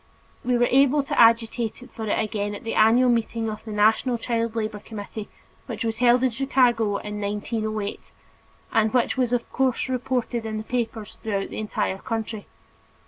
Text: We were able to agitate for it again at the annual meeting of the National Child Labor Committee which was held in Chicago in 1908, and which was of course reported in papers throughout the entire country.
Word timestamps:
We 0.43 0.57
were 0.57 0.65
able 0.71 1.03
to 1.03 1.21
agitate 1.21 1.87
for 1.93 2.07
it 2.07 2.17
again 2.17 2.55
at 2.55 2.63
the 2.63 2.73
annual 2.73 3.07
meeting 3.11 3.47
of 3.51 3.63
the 3.63 3.71
National 3.71 4.17
Child 4.17 4.55
Labor 4.55 4.79
Committee 4.79 5.29
which 5.67 5.85
was 5.85 5.97
held 5.99 6.23
in 6.23 6.31
Chicago 6.31 6.97
in 6.97 7.21
1908, 7.21 8.11
and 8.71 8.91
which 8.95 9.15
was 9.15 9.31
of 9.31 9.47
course 9.51 9.87
reported 9.89 10.43
in 10.43 10.63
papers 10.63 11.19
throughout 11.21 11.51
the 11.51 11.59
entire 11.59 11.99
country. 11.99 12.47